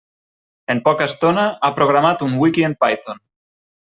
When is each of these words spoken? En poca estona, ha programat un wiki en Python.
En 0.73 0.79
poca 0.85 1.05
estona, 1.11 1.43
ha 1.67 1.71
programat 1.77 2.23
un 2.29 2.33
wiki 2.45 2.65
en 2.69 2.75
Python. 2.85 3.21